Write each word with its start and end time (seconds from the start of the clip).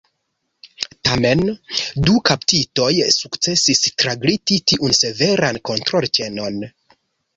Tamen 1.07 1.43
du 2.07 2.15
kaptitoj 2.31 2.89
sukcesis 3.17 3.83
tragliti 4.05 4.59
tiun 4.73 4.97
severan 5.01 5.61
kontrolĉenon. 5.73 6.59